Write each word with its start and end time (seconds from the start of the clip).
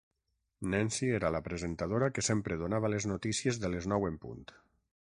Nancy 0.71 1.09
era 1.17 1.29
la 1.35 1.41
presentadora 1.49 2.09
que 2.15 2.23
sempre 2.29 2.59
donava 2.63 2.91
les 2.95 3.07
notícies 3.13 3.61
de 3.65 3.73
les 3.75 3.89
nou 3.93 4.09
en 4.13 4.21
punt 4.25 4.43